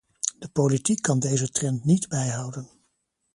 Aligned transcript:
De 0.39 0.47
politiek 0.49 1.01
kan 1.01 1.19
deze 1.19 1.49
trend 1.49 1.85
niet 1.85 2.09
bijhouden. 2.09 2.69